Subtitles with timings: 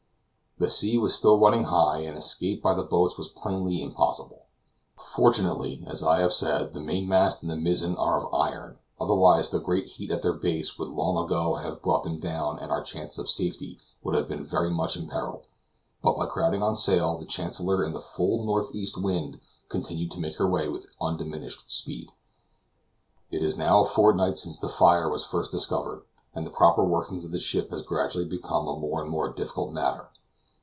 [0.59, 4.43] The sea was still running high, and escape by the boats was plainly impossible.
[4.95, 9.57] Fortunately, as I have said, the mainmast and the mizzen are of iron; otherwise the
[9.59, 13.17] great heat at their base would long ago have brought them down and our chances
[13.17, 15.47] of safety would have been very much imperiled;
[16.03, 20.35] but by crowding on sail the Chancellor in the full northeast wind continued to make
[20.37, 22.11] her way with undiminished speed.
[23.31, 26.03] It is now a fortnight since the fire was first discovered,
[26.35, 29.73] and the proper working of the ship has gradually become a more and more difficult
[29.73, 30.09] matter.